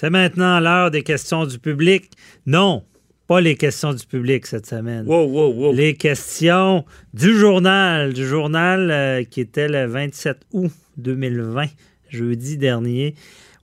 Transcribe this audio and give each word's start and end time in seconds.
C'est 0.00 0.10
maintenant 0.10 0.60
l'heure 0.60 0.92
des 0.92 1.02
questions 1.02 1.44
du 1.44 1.58
public. 1.58 2.12
Non, 2.46 2.84
pas 3.26 3.40
les 3.40 3.56
questions 3.56 3.92
du 3.92 4.06
public 4.06 4.46
cette 4.46 4.64
semaine. 4.64 5.04
Wow, 5.08 5.26
wow, 5.26 5.52
wow. 5.52 5.72
Les 5.72 5.94
questions 5.94 6.84
du 7.14 7.36
journal, 7.36 8.12
du 8.12 8.24
journal 8.24 8.92
euh, 8.92 9.24
qui 9.24 9.40
était 9.40 9.66
le 9.66 9.86
27 9.86 10.38
août 10.52 10.70
2020, 10.98 11.64
jeudi 12.10 12.56
dernier, 12.58 13.16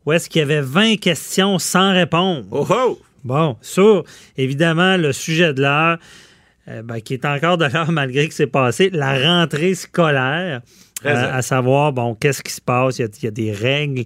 où 0.05 0.12
est-ce 0.12 0.27
qu'il 0.27 0.40
y 0.40 0.43
avait 0.43 0.59
20 0.59 0.98
questions 0.98 1.57
sans 1.57 1.93
répondre. 1.93 2.45
Oh, 2.52 2.67
oh. 2.70 2.99
Bon, 3.23 3.55
sur, 3.62 4.04
évidemment, 4.35 4.98
le 4.98 5.13
sujet 5.13 5.54
de 5.54 5.62
l'heure, 5.62 5.99
euh, 6.67 6.81
ben, 6.81 6.99
qui 6.99 7.13
est 7.13 7.23
encore 7.23 7.57
de 7.57 7.63
l'heure 7.63 7.91
malgré 7.93 8.27
que 8.27 8.34
c'est 8.34 8.45
passé, 8.45 8.90
la 8.90 9.17
rentrée 9.17 9.73
scolaire, 9.73 10.63
euh, 11.05 11.31
à 11.38 11.41
savoir, 11.41 11.93
bon, 11.93 12.13
qu'est-ce 12.13 12.43
qui 12.43 12.52
se 12.52 12.59
passe, 12.59 12.99
il 12.99 13.04
y 13.04 13.05
a, 13.05 13.07
il 13.21 13.23
y 13.23 13.27
a 13.27 13.31
des 13.31 13.52
règles. 13.54 14.04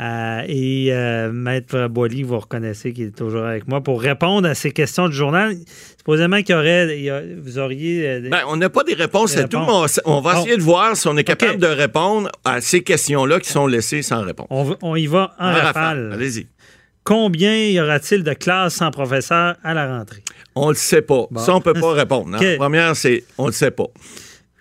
Euh, 0.00 0.42
et 0.46 0.88
euh, 0.92 1.32
Maître 1.32 1.88
Boily, 1.88 2.22
vous 2.22 2.38
reconnaissez 2.38 2.92
qu'il 2.92 3.06
est 3.06 3.16
toujours 3.16 3.42
avec 3.44 3.66
moi 3.66 3.80
pour 3.80 4.00
répondre 4.00 4.48
à 4.48 4.54
ces 4.54 4.70
questions 4.70 5.08
du 5.08 5.16
journal. 5.16 5.56
Supposément 5.98 6.36
qu'il 6.42 6.54
y 6.54 6.58
aurait, 6.58 6.96
il 6.98 7.04
y 7.04 7.10
a- 7.10 7.22
vous 7.40 7.58
auriez. 7.58 8.06
euh, 8.08 8.28
Ben, 8.30 8.42
on 8.48 8.56
n'a 8.56 8.70
pas 8.70 8.84
des 8.84 8.94
réponses 8.94 9.34
Des 9.34 9.40
à 9.40 9.48
tout, 9.48 9.58
mais 9.58 9.64
on, 9.68 9.86
on 10.04 10.20
va 10.20 10.34
Bon. 10.34 10.40
essayer 10.40 10.56
de 10.56 10.62
voir 10.62 10.96
si 10.96 11.08
on 11.08 11.16
est 11.16 11.24
capable 11.24 11.58
de 11.58 11.66
répondre 11.66 12.30
à 12.44 12.60
ces 12.60 12.82
questions-là 12.82 13.40
qui 13.40 13.50
sont 13.50 13.66
laissées 13.66 14.02
sans 14.02 14.22
réponse. 14.22 14.46
on, 14.82 14.94
y 14.94 15.06
va 15.08 15.34
en 15.40 15.48
En 15.48 15.52
rafale. 15.52 16.12
Allez-y. 16.14 16.46
Combien 17.02 17.56
y 17.56 17.80
aura-t-il 17.80 18.22
de 18.22 18.34
classes 18.34 18.74
sans 18.74 18.90
professeur 18.90 19.56
à 19.64 19.74
la 19.74 19.98
rentrée? 19.98 20.22
On 20.54 20.68
le 20.68 20.74
sait 20.74 21.02
pas. 21.02 21.26
Bon. 21.30 21.40
Ça, 21.40 21.54
on 21.54 21.60
peut 21.60 21.72
pas 21.72 21.92
répondre. 21.94 22.36
hein. 22.36 22.38
La 22.40 22.56
première, 22.56 22.94
c'est 22.94 23.24
on 23.38 23.46
le 23.46 23.52
sait 23.52 23.70
pas. 23.70 23.86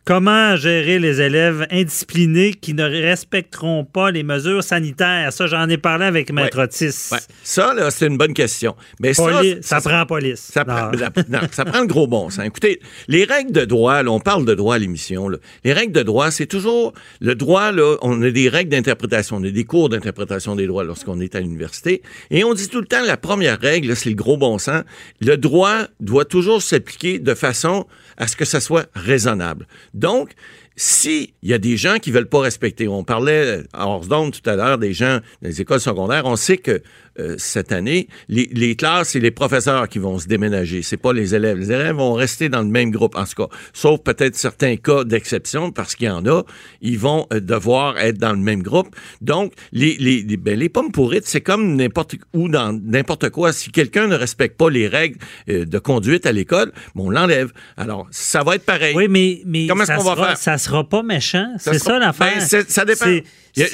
Comment 0.08 0.56
gérer 0.56 1.00
les 1.00 1.20
élèves 1.20 1.68
indisciplinés 1.70 2.54
qui 2.54 2.74
ne 2.74 2.86
respecteront 2.86 3.84
pas 3.84 4.10
les 4.10 4.24
mesures 4.24 4.64
sanitaires? 4.64 5.34
Ça, 5.34 5.48
j'en 5.48 5.68
ai 5.68 5.78
parlé 5.78 6.06
avec 6.06 6.32
Maître 6.32 6.64
Otis. 6.64 7.10
Ouais. 7.12 7.18
Ça, 7.44 7.74
là, 7.74 7.92
c'est 7.92 8.08
une 8.08 8.16
bonne 8.18 8.34
question. 8.34 8.78
Mais 9.02 9.14
ça, 9.14 9.24
Poli- 9.24 9.58
ça, 9.60 9.82
ça- 9.82 9.90
prend 9.90 10.06
police. 10.06 10.40
Ça 10.54 10.62
Non. 10.62 10.74
prend, 10.76 10.92
la- 10.92 11.12
non, 11.28 11.46
ça 11.52 11.66
prend 11.66 11.82
le 11.82 11.88
gros 11.88 12.08
bon 12.08 12.30
sens. 12.30 12.46
Écoutez, 12.46 12.80
les 13.10 13.26
règles 13.26 13.52
de 13.52 13.66
droit, 13.66 14.02
là, 14.02 14.10
on 14.10 14.22
parle 14.22 14.46
de 14.46 14.54
droit 14.56 14.76
à 14.76 14.78
l'émission. 14.78 15.28
Les 15.66 15.74
règles 15.74 15.92
de 15.92 16.04
droit, 16.04 16.32
c'est 16.32 16.46
toujours 16.46 16.94
le 17.20 17.36
droit. 17.36 17.74
Là, 17.74 17.98
on 18.02 18.22
a 18.22 18.32
des 18.32 18.48
règles 18.48 18.72
d'interprétation, 18.72 19.36
on 19.36 19.44
a 19.44 19.50
des 19.50 19.66
cours 19.66 19.90
d'interprétation 19.90 20.56
des 20.56 20.68
droits 20.68 20.86
lorsqu'on 20.86 21.20
est 21.20 21.36
à 21.36 21.42
l'université, 21.42 22.02
et 22.32 22.46
on 22.46 22.54
dit 22.54 22.70
tout 22.70 22.80
le 22.80 22.88
temps 22.88 23.04
la 23.06 23.18
première 23.18 23.60
règle, 23.60 23.90
là, 23.90 23.96
c'est 23.96 24.08
le 24.10 24.16
gros 24.16 24.38
bon 24.38 24.58
sens. 24.58 24.84
Le 25.20 25.36
droit 25.36 25.80
doit 26.00 26.24
toujours 26.24 26.62
s'appliquer 26.62 27.20
de 27.20 27.34
façon 27.34 27.86
à 28.18 28.28
ce 28.28 28.36
que 28.36 28.46
ça 28.46 28.60
soit 28.60 28.88
raisonnable. 28.94 29.68
Donc 29.94 30.32
si 30.78 31.33
il 31.42 31.50
y 31.50 31.53
a 31.53 31.58
des 31.58 31.75
gens 31.75 31.97
qui 31.97 32.11
veulent 32.11 32.30
pas 32.30 32.39
respecter, 32.39 32.88
on 32.88 33.03
parlait 33.03 33.64
à 33.73 33.88
Orsdon 33.88 34.30
tout 34.31 34.47
à 34.47 34.56
l'heure 34.56 34.78
des 34.78 34.94
gens 34.94 35.20
des 35.42 35.59
écoles 35.59 35.80
secondaires, 35.80 36.25
on 36.25 36.36
sait 36.36 36.58
que 36.58 36.81
euh, 37.20 37.33
cette 37.39 37.72
année, 37.72 38.08
les, 38.30 38.47
les 38.53 38.75
classes, 38.75 39.09
c'est 39.09 39.20
les 39.20 39.31
professeurs 39.31 39.89
qui 39.89 39.98
vont 39.98 40.20
se 40.20 40.28
déménager, 40.28 40.83
c'est 40.83 40.98
pas 40.98 41.14
les 41.14 41.33
élèves. 41.33 41.58
Les 41.58 41.72
élèves 41.72 41.95
vont 41.95 42.14
rester 42.14 42.48
dans 42.48 42.61
le 42.61 42.67
même 42.67 42.92
groupe, 42.92 43.16
en 43.16 43.23
tout 43.25 43.48
cas, 43.48 43.55
sauf 43.73 44.02
peut-être 44.02 44.36
certains 44.36 44.76
cas 44.76 45.04
d'exception, 45.04 45.71
parce 45.71 45.95
qu'il 45.95 46.05
y 46.05 46.10
en 46.11 46.23
a, 46.27 46.43
ils 46.82 46.99
vont 46.99 47.26
euh, 47.33 47.39
devoir 47.39 47.98
être 47.98 48.20
dans 48.20 48.33
le 48.33 48.37
même 48.37 48.61
groupe. 48.61 48.95
Donc, 49.21 49.54
les, 49.71 49.98
les, 49.98 50.21
les, 50.21 50.37
ben, 50.37 50.60
les 50.60 50.70
pommes 50.70 50.92
pourrites, 50.92 51.26
c'est 51.26 51.42
comme 51.42 51.76
n'importe 51.76 52.16
où, 52.36 52.49
dans 52.49 52.71
n'importe 52.71 53.32
quoi. 53.32 53.52
Si 53.52 53.71
quelqu'un 53.71 54.05
ne 54.05 54.16
respecte 54.16 54.55
pas 54.55 54.70
les 54.70 54.87
règles 54.87 55.17
euh, 55.49 55.66
de 55.66 55.80
conduite 55.80 56.27
à 56.27 56.32
l'école, 56.32 56.71
bon, 56.93 57.08
on 57.08 57.10
l'enlève. 57.10 57.52
Alors, 57.77 58.05
ça 58.11 58.43
va 58.43 58.55
être 58.55 58.66
pareil. 58.66 58.95
Oui, 58.95 59.08
mais, 59.10 59.42
mais 59.45 59.66
Comment 59.66 59.83
est-ce 59.83 59.93
ça, 59.93 59.98
qu'on 59.98 60.04
va 60.04 60.16
sera, 60.16 60.27
faire? 60.27 60.37
ça 60.37 60.58
sera 60.67 60.83
pas 60.88 61.04
méchant. 61.04 61.48
Ça 61.58 61.73
C'est 61.73 61.80
ça 61.80 61.98
l'affaire. 62.00 62.33
Ben, 62.38 62.64
ça 62.67 62.86
dépend. 62.86 63.05
C'est- 63.05 63.23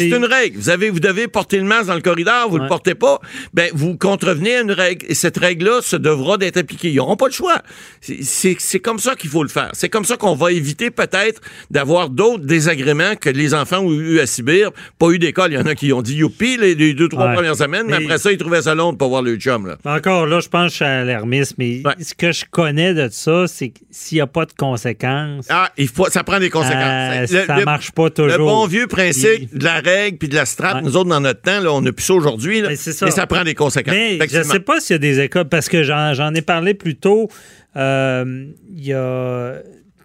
une 0.08 0.24
règle. 0.24 0.58
Vous, 0.58 0.70
avez, 0.70 0.90
vous 0.90 1.02
devez 1.02 1.28
porter 1.28 1.58
le 1.58 1.66
masque 1.66 1.88
dans 1.88 1.96
le 1.96 2.00
corridor, 2.02 2.48
vous 2.50 2.56
ne 2.56 2.60
Ouais. 2.62 2.66
le 2.68 2.70
portez 2.70 2.96
pas, 2.96 3.20
ben, 3.54 3.70
vous 3.74 3.98
contrevenez 3.98 4.56
à 4.56 4.62
une 4.62 4.72
règle. 4.72 5.06
Et 5.10 5.14
cette 5.14 5.36
règle-là 5.38 5.82
se 5.82 5.98
devra 5.98 6.38
d'être 6.38 6.56
appliquée. 6.56 6.90
Ils 6.90 6.96
n'auront 6.96 7.18
pas 7.18 7.26
le 7.28 7.34
choix. 7.34 7.62
C'est- 8.02 8.80
comme 8.80 9.00
ça 9.00 9.16
qu'il 9.16 9.30
faut 9.30 9.44
le 9.44 9.50
faire. 9.50 9.72
C'est 9.74 9.90
comme 9.90 10.06
ça 10.06 10.16
qu'on 10.16 10.36
va 10.36 10.54
éviter 10.54 10.90
peut-être 10.90 11.42
d'avoir 11.70 12.10
d'autres 12.10 12.46
désagréments 12.46 13.16
que 13.20 13.30
les 13.30 13.54
enfants 13.54 13.80
ont 13.80 13.92
eu 13.92 14.20
à 14.20 14.26
subir. 14.28 14.72
Pas 15.00 15.10
eu 15.10 15.20
d'école. 15.20 15.52
Il 15.52 15.56
y 15.56 15.58
en 15.58 15.66
a 15.66 15.76
qui 15.76 15.92
ont 15.92 16.02
dit 16.02 16.16
youpi 16.16 16.56
les, 16.58 16.76
les 16.76 16.94
deux, 16.94 17.10
trois 17.10 17.28
Ouais. 17.28 17.34
premières 17.34 17.56
semaines, 17.58 17.86
mais, 17.88 18.00
Mais- 18.00 18.06
après 18.06 18.20
ça, 18.20 18.32
ils 18.32 18.38
trouvaient 18.38 18.62
ça 18.62 18.76
long 18.76 18.94
de 18.94 18.98
pas 18.98 19.08
voir 19.08 19.22
le 19.22 19.36
chum. 19.36 19.68
Là. 19.68 19.78
Encore 19.84 20.26
là, 20.28 20.40
je 20.40 20.48
pense 20.48 20.68
que 20.68 20.72
je 20.72 20.76
suis 20.76 20.86
alarmiste, 20.86 21.56
mais 21.58 21.82
Ouais. 21.86 21.94
ce 22.02 22.14
que 22.14 22.32
je 22.32 22.46
connais 22.50 22.94
de 22.94 23.10
ça, 23.12 23.48
c'est 23.48 23.70
que 23.70 23.80
s'il 23.92 24.18
n'y 24.18 24.22
a 24.22 24.28
pas 24.28 24.46
de 24.46 24.54
conséquences, 24.58 25.46
Ah, 25.50 25.70
il 25.78 25.88
faut, 25.90 26.10
ça 26.10 26.24
prend 26.24 26.40
des 26.40 26.50
conséquences. 26.50 26.83
Euh, 26.84 27.22
Le- 27.22 27.28
ça 27.28 27.66
marche 27.66 27.92
pas 27.92 28.10
toujours. 28.10 28.32
Le 28.32 28.38
bon 28.38 28.66
vieux 28.68 28.88
principe 28.88 29.58
de 29.58 29.64
la 29.64 29.80
règle 29.80 30.18
puis 30.18 30.28
de 30.30 30.36
la 30.36 30.46
strate, 30.46 30.76
Ouais. 30.76 30.82
nous 30.82 30.96
autres, 30.98 31.10
dans 31.10 31.20
notre 31.22 31.42
temps, 31.42 31.60
là, 31.60 31.72
on 31.74 31.82
n'a 31.82 31.92
plus 31.92 32.04
ça 32.06 32.14
aujourd'hui, 32.14 32.62
Mais 32.62 32.76
ça. 32.76 33.06
mais 33.06 33.12
ça 33.12 33.26
prend 33.28 33.44
des 33.44 33.56
conséquences. 33.56 33.94
Mais 33.96 34.20
je 34.30 34.38
ne 34.40 34.44
sais 34.44 34.60
pas 34.60 34.80
s'il 34.80 34.94
y 34.94 34.96
a 34.96 35.00
des 35.00 35.20
écoles, 35.20 35.50
parce 35.50 35.70
que 35.70 35.84
j'en 35.84 36.34
ai 36.34 36.42
parlé 36.42 36.74
plus 36.74 36.96
tôt. 36.96 37.30
euh, 37.76 38.46
Il 38.76 38.86
y 38.86 38.94
a. 38.94 39.56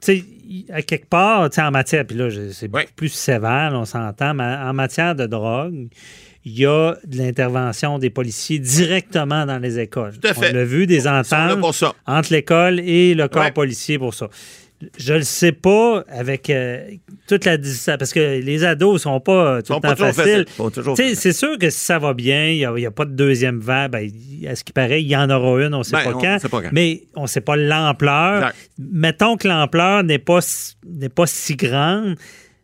Tu 0.01 0.19
sais, 0.19 0.25
à 0.73 0.81
quelque 0.83 1.07
part, 1.09 1.51
tu 1.51 1.57
sais, 1.57 1.63
en 1.63 1.71
matière, 1.71 2.05
puis 2.07 2.17
là, 2.17 2.29
c'est 2.53 2.69
beaucoup 2.69 2.79
Ouais. 2.85 2.89
plus 2.97 3.09
sévère, 3.13 3.71
là, 3.71 3.79
on 3.79 3.85
s'entend, 3.85 4.33
mais 4.35 4.45
en 4.45 4.73
matière 4.73 5.15
de 5.15 5.27
drogue, 5.27 5.89
il 6.45 6.59
y 6.59 6.65
a 6.65 6.95
de 7.05 7.19
l'intervention 7.19 7.99
des 7.99 8.09
policiers 8.09 8.59
directement 8.61 9.45
dans 9.45 9.59
les 9.59 9.79
écoles. 9.81 10.13
Tout 10.19 10.29
à 10.29 10.35
fait. 10.35 10.51
On 10.51 10.55
l'a 10.55 10.65
vu, 10.65 10.87
des 10.87 11.07
ententes 11.07 11.59
entre 12.07 12.33
l'école 12.33 12.81
et 12.81 13.15
le 13.15 13.29
corps 13.29 13.43
Ouais. 13.43 13.51
policier 13.51 13.99
pour 13.99 14.15
ça. 14.15 14.29
Je 14.97 15.15
le 15.15 15.23
sais 15.23 15.53
pas 15.53 16.05
avec 16.09 16.51
euh, 16.51 16.89
toute 17.27 17.45
la 17.45 17.57
distance, 17.57 17.97
parce 17.99 18.13
que 18.13 18.41
les 18.41 18.65
ados 18.65 19.03
sont 19.03 19.19
pas 19.21 19.57
euh, 19.57 19.61
tout 19.61 19.73
sont 19.73 19.81
le 19.83 19.89
temps 19.89 19.97
faciles. 19.97 20.45
faciles. 20.47 21.17
C'est 21.17 21.33
sûr 21.33 21.59
que 21.59 21.69
si 21.69 21.81
ça 21.81 21.99
va 21.99 22.15
bien, 22.15 22.47
il 22.51 22.59
n'y 22.77 22.87
a, 22.87 22.91
pas 22.93 23.05
de 23.05 23.11
deuxième 23.13 23.59
vague, 23.59 23.91
ben, 23.91 24.09
à 24.49 24.55
ce 24.55 24.63
qui 24.63 24.73
paraît, 24.73 25.03
il 25.03 25.09
y 25.09 25.17
en 25.17 25.29
aura 25.31 25.65
une, 25.65 25.75
on 25.75 25.79
ne 25.79 25.83
sait, 25.83 25.97
Ben, 25.97 26.05
pas 26.05 26.17
on 26.17 26.21
quand, 26.21 26.39
sait 26.39 26.49
pas 26.49 26.63
quand. 26.63 26.69
mais 26.73 27.03
on 27.17 27.23
ne 27.23 27.27
sait 27.27 27.41
pas 27.41 27.57
l'ampleur. 27.57 28.53
Mettons 28.79 29.37
que 29.37 29.49
l'ampleur 29.49 30.05
n'est 30.05 30.19
pas, 30.21 30.39
pas 31.15 31.27
si 31.27 31.57
grande, 31.57 32.15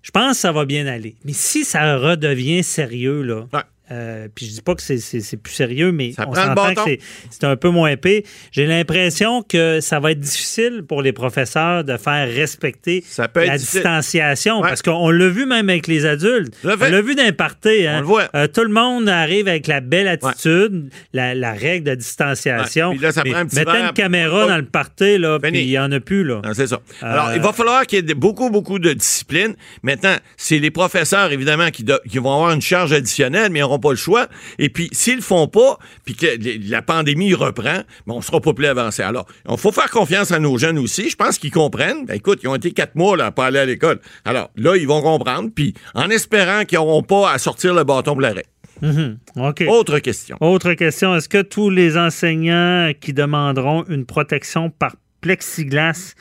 je 0.03 0.11
pense 0.13 0.33
que 0.33 0.37
ça 0.37 0.53
va 0.53 0.65
bien 0.67 0.87
aller. 0.87 1.17
Mais 1.25 1.33
si 1.33 1.65
ça 1.65 1.97
redevient 1.97 2.63
sérieux, 2.63 3.23
là, 3.23 3.47
Ouais. 3.53 3.61
Euh, 3.95 4.29
puis 4.35 4.47
je 4.47 4.53
dis 4.53 4.63
pas 4.63 4.75
que 4.75 4.83
c'est, 4.83 5.37
plus 5.37 5.53
sérieux, 5.53 5.93
mais 5.93 6.13
Ça 6.13 6.27
on 6.29 6.35
s'entend 6.35 6.75
que 6.75 6.97
c'est, 7.31 7.45
un 7.45 7.57
peu 7.57 7.69
moins 7.71 7.91
épais. 7.91 8.25
J'ai 8.53 8.67
l'impression 8.67 9.43
que 9.43 9.81
ça 9.81 10.01
va 10.01 10.13
être 10.13 10.21
difficile 10.21 10.83
pour 10.87 11.03
les 11.03 11.13
professeurs 11.13 11.85
de 11.85 11.97
faire 11.97 12.29
respecter 12.29 13.05
Ça 13.07 13.29
peut 13.29 13.41
être 13.41 13.49
la 13.49 13.59
distanciation, 13.59 14.61
Ouais. 14.61 14.69
parce 14.69 14.83
qu'on 14.83 15.11
l'a 15.11 15.29
vu 15.29 15.47
même 15.47 15.69
avec 15.69 15.87
les 15.87 16.07
adultes. 16.07 16.55
On 16.65 16.69
l'a 16.77 17.01
vu 17.03 17.15
parties, 17.33 17.87
hein. 17.87 17.97
On 17.99 18.01
le 18.01 18.07
voit. 18.07 18.29
Euh, 18.35 18.47
tout 18.47 18.63
le 18.63 18.71
monde 18.71 19.09
arrive 19.09 19.49
avec 19.49 19.67
la 19.67 19.81
belle 19.81 20.09
attitude, 20.09 20.91
la, 21.13 21.35
la 21.35 21.53
règle 21.53 21.91
de 21.91 21.95
distanciation. 21.95 22.89
Ouais. 22.91 22.95
Puis 22.97 23.05
là, 23.05 23.13
ça 23.13 23.23
Mais 23.25 23.31
prend 23.31 23.41
un 23.41 23.47
petit 23.47 23.57
mettez 23.57 23.73
verre. 23.73 23.87
une 23.89 23.93
caméra 23.93 24.47
dans 24.47 24.57
le 24.57 24.65
party, 24.65 25.19
là, 25.19 25.39
Fini. 25.39 25.53
puis 25.53 25.63
il 25.63 25.69
n'y 25.69 25.79
en 25.79 25.91
a 25.93 26.01
plus, 26.01 26.25
là. 26.25 26.41
C'est 26.55 26.67
ça. 26.67 26.81
Euh, 27.03 27.07
Alors, 27.07 27.33
il 27.35 27.41
va 27.41 27.53
falloir 27.53 27.87
qu'il 27.87 28.07
y 28.07 28.11
ait 28.11 28.15
beaucoup, 28.15 28.51
beaucoup 28.51 28.79
de 28.79 28.93
discipline. 28.93 29.55
Maintenant, 29.83 30.17
c'est 30.37 30.59
les 30.59 30.71
professeurs, 30.71 31.33
évidemment, 31.33 31.71
qui, 31.71 31.85
qui 32.09 32.19
vont 32.19 32.33
avoir 32.35 32.53
une 32.53 32.63
charge 32.63 32.93
additionnelle, 32.93 33.51
mais 33.51 33.59
ils 33.61 33.63
n'auront 33.63 33.79
pas 33.85 33.91
le 33.91 33.97
choix. 33.97 34.29
Et 34.59 34.71
puis, 34.71 34.89
s'ils 34.93 35.17
le 35.17 35.23
font 35.23 35.47
pas, 35.47 35.79
puis 36.05 36.15
que 36.15 36.27
la 36.71 36.83
pandémie 36.83 37.35
reprend, 37.35 37.83
ben, 38.07 38.15
on 38.15 38.21
sera 38.23 38.41
pas 38.41 38.55
plus 38.55 38.67
avancé. 38.67 39.03
Alors, 39.03 39.27
il 39.49 39.57
faut 39.59 39.73
faire 39.73 39.91
confiance 39.91 40.33
à 40.33 40.39
nos 40.39 40.57
jeunes 40.59 40.79
aussi. 40.79 41.11
Je 41.11 41.17
pense 41.17 41.39
qu'ils 41.39 41.51
comprennent. 41.51 42.07
Ben, 42.07 42.15
écoute, 42.15 42.41
ils 42.43 42.49
ont 42.49 42.55
été 42.55 42.73
quatre 42.73 42.95
mois 42.95 43.17
là, 43.17 43.27
à 43.27 43.31
pas 43.31 43.47
aller 43.47 43.59
à 43.59 43.67
l'école. 43.67 44.01
Alors, 44.25 44.51
là, 44.57 44.77
ils 44.77 44.89
vont 44.89 45.03
comprendre, 45.03 45.51
puis 45.55 45.75
en 45.95 46.09
espérant 46.11 46.65
qu'ils 46.65 46.79
n'auront 46.79 47.03
pas 47.03 47.31
à 47.31 47.39
sortir 47.39 47.75
le 47.75 47.85
bâton 47.85 48.13
pour 48.13 48.21
l'arrêt. 48.21 48.47
Mhm. 48.83 49.19
OK. 49.37 49.65
Autre 49.69 49.99
question. 49.99 50.37
Autre 50.41 50.75
question, 50.75 51.15
est-ce 51.15 51.29
que 51.29 51.43
tous 51.43 51.71
les 51.71 51.97
enseignants 51.97 52.93
qui 53.01 53.13
demanderont 53.13 53.85
une 53.89 54.05
protection 54.07 54.71
par 54.71 54.97
plexiglas 55.21 56.15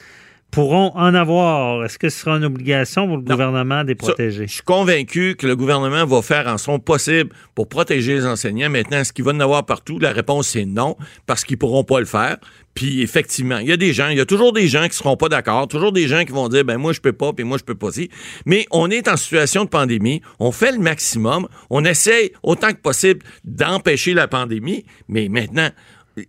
pourront 0.53 0.91
en 0.95 1.13
avoir. 1.15 1.83
Est-ce 1.83 1.97
que 1.97 2.09
ce 2.09 2.19
sera 2.19 2.37
une 2.37 2.45
obligation 2.45 3.07
pour 3.07 3.17
le 3.17 3.23
Non. 3.23 3.31
gouvernement 3.31 3.83
de 3.83 3.89
les 3.89 3.95
Ça, 3.99 4.07
protéger? 4.07 4.47
je 4.47 4.53
suis 4.53 4.61
convaincu 4.63 5.35
que 5.35 5.47
le 5.47 5.55
gouvernement 5.55 6.05
va 6.05 6.21
faire 6.21 6.47
en 6.47 6.57
son 6.57 6.79
possible 6.79 7.31
pour 7.55 7.67
protéger 7.67 8.13
les 8.15 8.25
enseignants. 8.25 8.69
Maintenant, 8.69 8.99
est-ce 8.99 9.11
qu'il 9.11 9.25
va 9.25 9.31
en 9.31 9.39
avoir 9.39 9.65
partout? 9.65 9.97
La 9.99 10.11
réponse, 10.11 10.49
c'est 10.49 10.65
non, 10.65 10.95
parce 11.25 11.43
qu'ils 11.43 11.57
pourront 11.57 11.83
pas 11.83 11.99
le 11.99 12.05
faire. 12.05 12.37
Puis, 12.75 13.01
effectivement, 13.03 13.57
il 13.59 13.67
y 13.67 13.71
a 13.71 13.77
des 13.77 13.93
gens, 13.93 14.07
il 14.09 14.17
y 14.17 14.21
a 14.21 14.25
toujours 14.25 14.51
des 14.51 14.67
gens 14.67 14.87
qui 14.87 14.95
seront 14.95 15.15
pas 15.15 15.29
d'accord, 15.29 15.67
toujours 15.67 15.91
des 15.91 16.07
gens 16.07 16.23
qui 16.25 16.31
vont 16.31 16.49
dire, 16.49 16.65
ben 16.65 16.77
moi, 16.77 16.91
je 16.91 17.01
peux 17.01 17.13
pas, 17.13 17.31
puis 17.31 17.43
moi, 17.45 17.57
je 17.59 17.63
peux 17.63 17.75
pas 17.75 17.87
aussi. 17.87 18.09
Mais 18.47 18.65
on 18.71 18.89
est 18.89 19.07
en 19.07 19.15
situation 19.15 19.63
de 19.63 19.69
pandémie, 19.69 20.21
on 20.39 20.51
fait 20.51 20.71
le 20.71 20.79
maximum, 20.79 21.47
on 21.69 21.85
essaye 21.85 22.31
autant 22.41 22.69
que 22.71 22.77
possible 22.81 23.21
d'empêcher 23.43 24.15
la 24.15 24.27
pandémie, 24.27 24.85
mais 25.07 25.29
maintenant, 25.29 25.69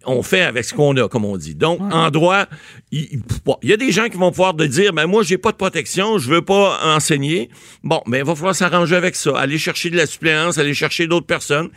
on 0.06 0.22
fait 0.22 0.42
avec 0.42 0.64
ce 0.64 0.72
qu'on 0.74 0.96
a, 0.96 1.08
comme 1.08 1.24
on 1.24 1.36
dit. 1.36 1.54
Donc, 1.54 1.80
en 1.92 2.10
droit, 2.10 2.46
il, 2.90 3.00
il- 3.12 3.22
bon, 3.44 3.56
il 3.62 3.68
y 3.68 3.72
a 3.72 3.76
des 3.76 3.92
gens 3.92 4.08
qui 4.08 4.16
vont 4.16 4.30
pouvoir 4.30 4.56
te 4.56 4.62
dire, 4.64 4.92
ben 4.92 5.06
moi, 5.06 5.22
j'ai 5.22 5.36
pas 5.38 5.52
de 5.52 5.56
protection, 5.56 6.18
je 6.18 6.28
veux 6.30 6.42
pas 6.42 6.78
enseigner. 6.96 7.50
Bon, 7.82 8.00
mais 8.06 8.18
il 8.18 8.24
va 8.24 8.34
falloir 8.34 8.54
s'arranger 8.54 8.96
avec 8.96 9.14
ça, 9.16 9.38
aller 9.38 9.58
chercher 9.58 9.90
de 9.90 9.96
la 9.96 10.06
suppléance, 10.06 10.56
aller 10.58 10.74
chercher 10.74 11.06
d'autres 11.06 11.26
personnes. 11.26 11.68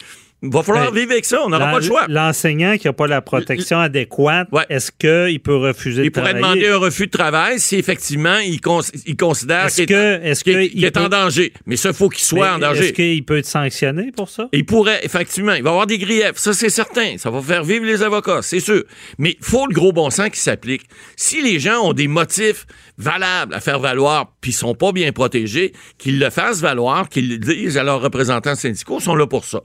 Il 0.44 0.52
va 0.52 0.62
falloir 0.62 0.92
Ben, 0.92 1.00
vivre 1.00 1.14
avec 1.14 1.26
ça, 1.26 1.42
on 1.44 1.50
n'aura 1.50 1.72
pas 1.72 1.80
le 1.80 1.84
choix. 1.86 2.06
L'enseignant 2.08 2.78
qui 2.78 2.86
n'a 2.86 2.94
pas 2.94 3.08
la 3.08 3.22
protection 3.22 3.80
adéquate, 3.80 4.48
Ouais. 4.52 4.66
est-ce 4.70 4.92
qu'il 4.92 5.40
peut 5.40 5.56
refuser 5.56 6.04
Il 6.04 6.06
de 6.06 6.10
pourrait 6.12 6.34
travailler? 6.36 6.62
demander 6.62 6.76
un 6.76 6.78
refus 6.78 7.08
de 7.08 7.12
travail 7.12 7.60
si 7.60 7.76
effectivement 7.76 8.38
il, 8.38 8.62
cons- 8.62 8.82
il 9.08 9.18
considère 9.18 9.66
qu'il 9.68 9.84
est, 9.86 9.88
que- 9.88 10.50
est- 10.52 10.72
il 10.76 10.86
est 10.86 10.96
en 10.98 11.10
danger. 11.10 11.54
Mais 11.66 11.76
ça, 11.76 11.90
il 11.90 11.96
faut 11.96 12.10
qu'il 12.10 12.24
soit 12.24 12.54
en 12.54 12.60
danger. 12.60 12.86
Est-ce 12.86 12.94
qu'il 12.94 13.26
peut 13.26 13.38
être 13.40 13.48
sanctionné 13.48 14.12
pour 14.16 14.30
ça? 14.30 14.48
Il 14.54 14.64
pourrait, 14.68 15.00
effectivement, 15.04 15.54
il 15.54 15.64
va 15.64 15.70
y 15.70 15.72
avoir 15.72 15.88
des 15.88 15.98
griefs, 15.98 16.34
ça 16.36 16.54
c'est 16.54 16.70
certain. 16.70 17.18
Ça 17.18 17.32
va 17.32 17.42
faire 17.42 17.64
vivre 17.64 17.86
les 17.86 18.04
avocats, 18.04 18.44
c'est 18.44 18.60
sûr. 18.60 18.84
Mais 19.18 19.38
il 19.40 19.44
faut 19.46 19.66
le 19.66 19.74
gros 19.74 19.92
bon 19.92 20.12
sens 20.12 20.30
qui 20.30 20.40
s'applique. 20.40 20.84
Si 21.16 21.42
les 21.42 21.60
gens 21.60 21.80
ont 21.84 21.94
des 21.94 22.08
motifs 22.08 22.68
valables 23.00 23.54
à 23.56 23.60
faire 23.60 23.80
valoir, 23.80 24.34
puis 24.42 24.52
sont 24.52 24.76
pas 24.76 24.92
bien 24.92 25.12
protégés, 25.12 25.74
qu'ils 25.98 26.20
le 26.20 26.30
fassent 26.30 26.62
valoir, 26.62 27.10
qu'ils 27.10 27.30
le 27.30 27.38
disent 27.38 27.78
à 27.78 27.84
leurs 27.84 28.02
représentants 28.02 28.56
syndicaux, 28.56 28.98
ils 29.00 29.04
sont 29.04 29.16
là 29.16 29.26
pour 29.28 29.46
ça. 29.46 29.62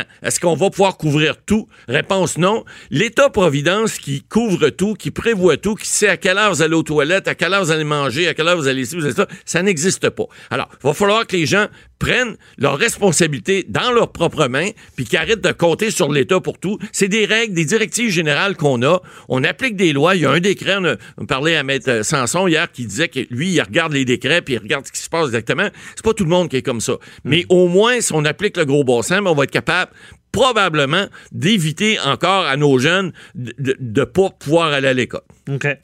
Maintenant, 0.00 0.12
est-ce 0.22 0.40
qu'on 0.40 0.54
va 0.54 0.70
pouvoir 0.70 0.96
couvrir 0.96 1.36
tout? 1.44 1.68
Réponse 1.88 2.38
non. 2.38 2.64
L'État-providence 2.90 3.98
qui 3.98 4.22
couvre 4.22 4.70
tout, 4.70 4.94
qui 4.94 5.10
prévoit 5.10 5.56
tout, 5.56 5.74
qui 5.74 5.88
sait 5.88 6.08
à 6.08 6.16
quelle 6.16 6.38
heure 6.38 6.52
vous 6.52 6.62
allez 6.62 6.74
aux 6.74 6.82
toilettes, 6.82 7.28
à 7.28 7.34
quelle 7.34 7.52
heure 7.52 7.64
vous 7.64 7.70
allez 7.70 7.84
manger, 7.84 8.28
à 8.28 8.34
quelle 8.34 8.48
heure 8.48 8.56
vous 8.56 8.68
allez 8.68 8.82
ici, 8.82 8.96
vous 8.96 9.04
allez 9.04 9.14
ça, 9.14 9.26
ça 9.44 9.62
n'existe 9.62 10.10
pas. 10.10 10.24
Alors, 10.50 10.68
il 10.72 10.86
va 10.86 10.94
falloir 10.94 11.26
que 11.26 11.36
les 11.36 11.46
gens 11.46 11.66
prennent 12.00 12.36
leurs 12.58 12.78
responsabilités 12.78 13.64
dans 13.68 13.92
leurs 13.92 14.10
propres 14.10 14.48
mains, 14.48 14.70
puis 14.96 15.04
qu'ils 15.04 15.18
arrêtent 15.18 15.44
de 15.44 15.52
compter 15.52 15.92
sur 15.92 16.10
l'État 16.10 16.40
pour 16.40 16.58
tout. 16.58 16.78
C'est 16.90 17.06
des 17.06 17.26
règles, 17.26 17.54
des 17.54 17.64
directives 17.64 18.10
générales 18.10 18.56
qu'on 18.56 18.82
a. 18.82 19.00
On 19.28 19.44
applique 19.44 19.76
des 19.76 19.92
lois. 19.92 20.16
Il 20.16 20.22
y 20.22 20.26
a 20.26 20.30
un 20.30 20.40
décret, 20.40 20.76
on, 20.78 20.84
a, 20.86 20.96
on 21.18 21.26
parlait 21.26 21.56
à 21.56 21.62
Maître 21.62 22.04
Sanson 22.04 22.48
hier, 22.48 22.72
qui 22.72 22.86
disait 22.86 23.08
que 23.08 23.20
lui, 23.30 23.50
il 23.50 23.60
regarde 23.60 23.92
les 23.92 24.04
décrets, 24.04 24.42
puis 24.42 24.54
il 24.54 24.58
regarde 24.58 24.86
ce 24.86 24.92
qui 24.92 25.00
se 25.00 25.08
passe 25.08 25.26
exactement. 25.26 25.68
C'est 25.94 26.04
pas 26.04 26.14
tout 26.14 26.24
le 26.24 26.30
monde 26.30 26.48
qui 26.48 26.56
est 26.56 26.62
comme 26.62 26.80
ça. 26.80 26.94
Mais 27.24 27.44
au 27.50 27.68
moins, 27.68 28.00
si 28.00 28.12
on 28.14 28.24
applique 28.24 28.56
le 28.56 28.64
gros 28.64 28.82
bon 28.82 29.02
sens, 29.02 29.20
on 29.24 29.34
va 29.34 29.44
être 29.44 29.50
capable 29.50 29.92
probablement 30.32 31.06
d'éviter 31.32 31.98
encore 32.00 32.46
à 32.46 32.56
nos 32.56 32.78
jeunes 32.78 33.12
de 33.34 33.76
ne 33.80 34.04
pas 34.04 34.30
pouvoir 34.30 34.72
aller 34.72 34.88
à 34.88 34.92
l'école. 34.92 35.22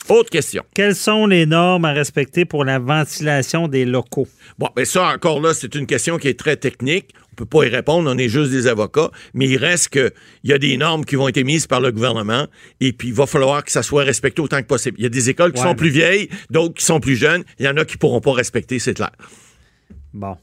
Autre 0.08 0.30
question. 0.30 0.62
Quelles 0.74 0.94
sont 0.94 1.26
les 1.26 1.46
normes 1.46 1.84
à 1.84 1.92
respecter 1.92 2.44
pour 2.44 2.64
la 2.64 2.78
ventilation 2.78 3.66
des 3.68 3.84
locaux? 3.84 4.28
Bon, 4.58 4.68
mais 4.76 4.84
ça, 4.84 5.08
encore 5.12 5.40
là, 5.40 5.54
c'est 5.54 5.74
une 5.74 5.86
question 5.86 6.18
qui 6.18 6.28
est 6.28 6.38
très 6.38 6.56
technique. 6.56 7.10
On 7.32 7.36
peut 7.36 7.44
pas 7.44 7.64
y 7.64 7.68
répondre, 7.68 8.10
on 8.10 8.16
est 8.16 8.28
juste 8.30 8.50
des 8.50 8.66
avocats, 8.66 9.10
mais 9.34 9.46
il 9.46 9.58
reste 9.58 9.90
que 9.90 10.10
il 10.42 10.48
y 10.50 10.52
a 10.54 10.58
des 10.58 10.76
normes 10.78 11.04
qui 11.04 11.16
vont 11.16 11.28
être 11.28 11.36
émises 11.36 11.66
par 11.66 11.80
le 11.82 11.92
gouvernement 11.92 12.46
et 12.80 12.92
puis 12.94 13.08
il 13.08 13.14
va 13.14 13.26
falloir 13.26 13.62
que 13.62 13.70
ça 13.72 13.82
soit 13.82 14.04
respecté 14.04 14.40
autant 14.40 14.62
que 14.62 14.66
possible. 14.66 14.96
Il 14.98 15.02
y 15.02 15.06
a 15.06 15.10
des 15.10 15.28
écoles 15.28 15.52
qui 15.52 15.58
Ouais, 15.60 15.64
sont 15.66 15.70
mais- 15.72 15.76
plus 15.76 15.90
vieilles, 15.90 16.28
d'autres 16.50 16.74
qui 16.74 16.84
sont 16.84 16.98
plus 17.00 17.16
jeunes. 17.16 17.42
Il 17.58 17.66
y 17.66 17.68
en 17.68 17.76
a 17.76 17.84
qui 17.84 17.98
pourront 17.98 18.22
pas 18.22 18.32
respecter, 18.32 18.78
c'est 18.78 18.94
clair. 18.94 19.10
Bon. 20.14 20.36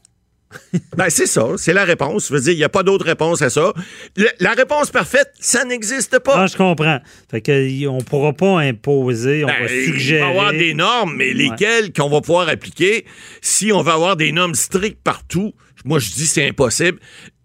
Ben, 0.96 1.10
c'est 1.10 1.26
ça, 1.26 1.46
c'est 1.56 1.72
la 1.72 1.84
réponse. 1.84 2.28
Je 2.28 2.34
veux 2.34 2.40
dire, 2.40 2.52
il 2.52 2.56
n'y 2.58 2.64
a 2.64 2.68
pas 2.68 2.82
d'autre 2.82 3.04
réponse 3.04 3.42
à 3.42 3.50
ça. 3.50 3.72
Le- 4.16 4.28
la 4.40 4.52
réponse 4.52 4.90
parfaite, 4.90 5.30
ça 5.40 5.64
n'existe 5.64 6.18
pas. 6.20 6.42
Ah, 6.44 6.46
je 6.46 6.56
comprends. 6.56 6.98
Fait 7.30 7.40
que 7.40 7.86
on 7.88 7.98
pourra 7.98 8.32
pas 8.32 8.60
imposer, 8.60 9.44
on 9.44 9.48
Ben, 9.48 9.62
va 9.62 9.68
suggérer. 9.68 10.20
va 10.20 10.26
y 10.26 10.30
avoir 10.30 10.52
des 10.52 10.74
normes, 10.74 11.14
mais 11.16 11.32
lesquelles 11.32 11.92
qu'on 11.92 12.08
va 12.08 12.20
pouvoir 12.20 12.48
appliquer 12.48 13.04
si 13.40 13.72
on 13.72 13.82
va 13.82 13.94
avoir 13.94 14.16
des 14.16 14.32
normes 14.32 14.54
strictes 14.54 15.02
partout? 15.02 15.52
Moi, 15.84 15.98
je 15.98 16.10
dis 16.12 16.26
c'est 16.26 16.48
impossible, 16.48 16.98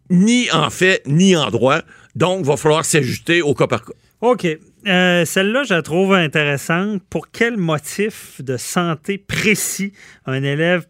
ni 0.09 0.49
en 0.51 0.69
fait, 0.69 1.01
ni 1.05 1.35
en 1.35 1.49
droit. 1.49 1.81
Donc, 2.15 2.39
il 2.41 2.45
va 2.47 2.57
falloir 2.57 2.85
s'ajuster 2.85 3.41
au 3.41 3.53
cas 3.53 3.67
par 3.67 3.83
cas. 3.85 3.93
OK. 4.21 4.45
Euh, 4.87 5.25
Celle-là, 5.25 5.63
je 5.63 5.73
la 5.73 5.81
trouve 5.81 6.13
intéressante. 6.13 7.01
Pour 7.09 7.31
quel 7.31 7.57
motif 7.57 8.41
de 8.41 8.57
santé 8.57 9.17
précis 9.17 9.91
un 10.25 10.41
élève 10.43 10.85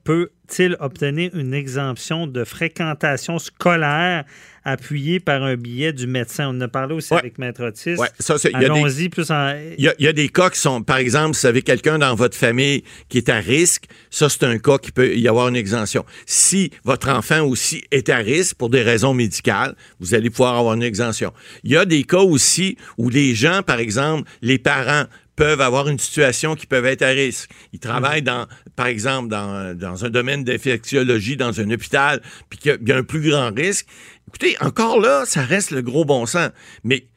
obtenir 0.80 1.32
une 1.36 1.54
exemption 1.54 2.28
de 2.28 2.44
fréquentation 2.44 3.40
scolaire 3.40 4.24
appuyée 4.66 5.20
par 5.20 5.44
un 5.44 5.56
billet 5.56 5.94
du 5.94 6.06
médecin? 6.08 6.48
On 6.50 6.58
en 6.58 6.62
a 6.62 6.68
parlé 6.68 6.94
aussi 6.96 7.14
Ouais. 7.14 7.20
avec 7.20 7.38
Maître 7.38 7.64
Otis. 7.66 7.96
Ouais, 7.96 8.08
ça, 8.20 8.38
c'est- 8.38 8.50
il 8.50 8.54
y 8.54 8.56
a 8.58 8.60
des- 8.60 8.66
Allons-y 8.66 9.10
plus 9.10 9.32
en... 9.32 9.56
Il 9.78 9.84
y, 9.84 9.88
a, 9.88 9.94
il 10.00 10.06
y 10.06 10.08
a 10.08 10.14
des 10.14 10.30
cas 10.30 10.50
qui 10.50 10.60
sont, 10.60 10.82
par 10.84 10.98
exemple, 10.98 11.36
si 11.36 11.42
vous 11.42 11.48
avez 11.48 11.62
quelqu'un 11.62 11.98
dans 12.00 12.14
votre 12.16 12.36
famille 12.38 12.84
qui 13.10 13.18
est 13.18 13.30
à 13.30 13.38
risque, 13.40 13.86
ça, 14.10 14.28
c'est 14.30 14.44
un 14.44 14.58
cas 14.60 14.78
qui 14.78 14.92
peut 14.92 15.16
y 15.16 15.28
avoir 15.28 15.48
une 15.48 15.56
exemption. 15.56 16.06
Si 16.26 16.72
votre 16.84 17.10
enfant 17.10 17.42
aussi 17.42 17.84
est 17.92 18.10
à 18.10 18.18
risque 18.18 18.56
pour 18.58 18.70
des 18.70 18.82
raisons 18.82 19.14
médicales, 19.14 19.76
vous 20.00 20.14
allez 20.14 20.30
pouvoir 20.30 20.58
avoir 20.58 20.74
une 20.76 20.84
exemption. 20.84 21.32
Il 21.64 21.72
y 21.72 21.78
a 21.78 21.86
des 21.86 22.04
cas 22.04 22.18
aussi 22.20 22.78
où 22.98 23.10
les 23.10 23.36
gens, 23.36 23.62
par 23.66 23.80
exemple, 23.80 24.30
les 24.42 24.58
parents, 24.60 25.06
peuvent 25.40 25.62
avoir 25.62 25.88
une 25.88 25.98
situation 25.98 26.54
qui 26.54 26.68
peut 26.68 26.84
être 26.84 27.02
à 27.02 27.08
risque. 27.08 27.50
Ils 27.72 27.80
travaillent 27.80 28.22
dans, 28.22 28.46
par 28.76 28.88
exemple, 28.88 29.30
dans, 29.30 29.74
dans 29.74 30.04
un 30.04 30.10
domaine 30.10 30.44
d'infectiologie, 30.44 31.38
dans 31.38 31.62
un 31.62 31.72
hôpital, 31.72 32.22
puis 32.50 32.60
qu'il 32.60 32.78
y 32.86 32.92
a 32.92 32.98
un 32.98 33.04
plus 33.04 33.22
grand 33.22 33.50
risque. 33.56 33.88
Écoutez, 34.28 34.58
encore 34.60 35.00
là, 35.00 35.24
ça 35.26 35.42
reste 35.42 35.72
le 35.72 35.82
gros 35.82 36.04
bon 36.04 36.26
sens. 36.26 36.50
Mais 36.84 37.08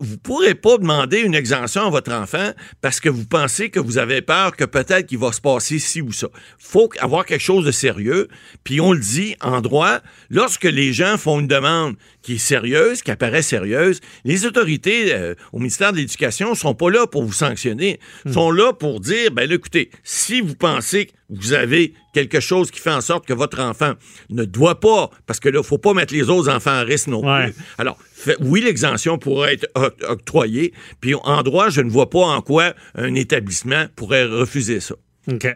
vous 0.00 0.16
pourrez 0.18 0.54
pas 0.54 0.78
demander 0.78 1.18
une 1.20 1.34
exemption 1.34 1.86
à 1.86 1.90
votre 1.90 2.12
enfant 2.12 2.52
parce 2.80 3.00
que 3.00 3.08
vous 3.08 3.24
pensez 3.24 3.70
que 3.70 3.80
vous 3.80 3.98
avez 3.98 4.22
peur 4.22 4.54
que 4.56 4.64
peut-être 4.64 5.06
qu'il 5.06 5.18
va 5.18 5.32
se 5.32 5.40
passer 5.40 5.78
ci 5.78 6.00
ou 6.00 6.12
ça. 6.12 6.28
faut 6.58 6.88
avoir 7.00 7.24
quelque 7.26 7.40
chose 7.42 7.64
de 7.64 7.72
sérieux. 7.72 8.28
Puis 8.64 8.80
on 8.80 8.92
le 8.92 9.00
dit 9.00 9.34
en 9.40 9.60
droit, 9.60 9.98
lorsque 10.30 10.64
les 10.64 10.92
gens 10.92 11.16
font 11.18 11.40
une 11.40 11.48
demande 11.48 11.96
qui 12.22 12.34
est 12.34 12.38
sérieuse, 12.38 13.02
qui 13.02 13.10
apparaît 13.10 13.42
sérieuse, 13.42 14.00
les 14.24 14.46
autorités 14.46 15.12
euh, 15.12 15.34
au 15.52 15.58
ministère 15.58 15.92
de 15.92 15.96
l'Éducation 15.98 16.54
sont 16.54 16.74
pas 16.74 16.90
là 16.90 17.06
pour 17.08 17.24
vous 17.24 17.32
sanctionner. 17.32 17.98
sont 18.32 18.52
là 18.52 18.72
pour 18.72 19.00
dire, 19.00 19.32
ben 19.32 19.48
là, 19.48 19.56
écoutez, 19.56 19.90
si 20.04 20.40
vous 20.40 20.54
pensez 20.54 21.06
que 21.06 21.12
vous 21.30 21.54
avez 21.54 21.94
quelque 22.14 22.40
chose 22.40 22.70
qui 22.70 22.78
fait 22.78 22.90
en 22.92 23.00
sorte 23.00 23.26
que 23.26 23.32
votre 23.32 23.58
enfant 23.58 23.94
ne 24.30 24.44
doit 24.44 24.78
pas, 24.80 25.10
parce 25.26 25.40
que 25.40 25.48
là, 25.48 25.62
faut 25.62 25.78
pas 25.78 25.94
mettre 25.94 26.12
les 26.14 26.28
autres 26.28 26.48
enfants 26.52 26.70
à 26.70 26.82
risque 26.82 27.06
non 27.08 27.24
Ouais. 27.26 27.50
plus. 27.50 27.64
Alors, 27.78 27.98
oui, 28.40 28.60
l'exemption 28.62 29.18
pourrait 29.18 29.54
être 29.54 29.66
oc- 29.74 30.02
octroyée. 30.08 30.72
Puis 31.00 31.14
en 31.14 31.42
droit, 31.42 31.68
je 31.70 31.80
ne 31.80 31.90
vois 31.90 32.10
pas 32.10 32.20
en 32.20 32.40
quoi 32.40 32.74
un 32.94 33.14
établissement 33.14 33.86
pourrait 33.96 34.24
refuser 34.24 34.80
ça. 34.80 34.94
OK. 35.30 35.46